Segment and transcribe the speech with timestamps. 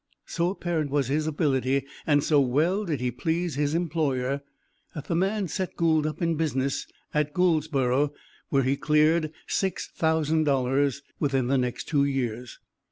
[0.25, 4.41] So apparent was his ability, and so well did he please his employer,
[4.95, 8.11] that the man set Gould up in business at Gouldsborough,
[8.49, 12.57] where he cleared $6,000 within the next two years.